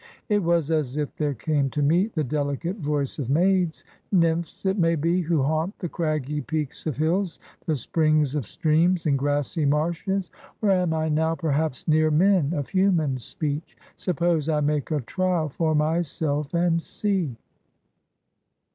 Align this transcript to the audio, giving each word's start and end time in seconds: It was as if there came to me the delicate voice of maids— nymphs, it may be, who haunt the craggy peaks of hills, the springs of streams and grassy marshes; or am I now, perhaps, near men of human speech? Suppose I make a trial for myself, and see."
It 0.29 0.41
was 0.41 0.71
as 0.71 0.97
if 0.97 1.15
there 1.15 1.35
came 1.35 1.69
to 1.69 1.83
me 1.83 2.07
the 2.07 2.23
delicate 2.23 2.77
voice 2.77 3.19
of 3.19 3.29
maids— 3.29 3.83
nymphs, 4.11 4.65
it 4.65 4.79
may 4.79 4.95
be, 4.95 5.21
who 5.21 5.43
haunt 5.43 5.77
the 5.77 5.89
craggy 5.89 6.41
peaks 6.41 6.87
of 6.87 6.97
hills, 6.97 7.37
the 7.67 7.75
springs 7.75 8.33
of 8.33 8.47
streams 8.47 9.05
and 9.05 9.15
grassy 9.15 9.63
marshes; 9.63 10.31
or 10.63 10.71
am 10.71 10.91
I 10.95 11.07
now, 11.09 11.35
perhaps, 11.35 11.87
near 11.87 12.09
men 12.09 12.51
of 12.53 12.69
human 12.69 13.19
speech? 13.19 13.77
Suppose 13.95 14.49
I 14.49 14.59
make 14.59 14.89
a 14.89 15.01
trial 15.01 15.49
for 15.49 15.75
myself, 15.75 16.51
and 16.55 16.81
see." 16.81 17.35